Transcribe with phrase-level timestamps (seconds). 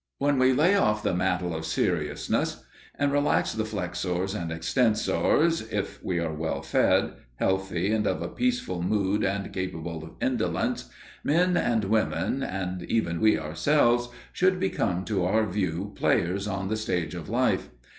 [0.17, 2.63] When we lay off the mantle of seriousness
[2.97, 8.27] and relax the flexors and extensors, if we are well fed, healthy, and of a
[8.27, 10.89] peaceful mood and capable of indolence,
[11.23, 16.77] men and women, and even we ourselves, should become to our view players on the
[16.77, 17.69] stage of life.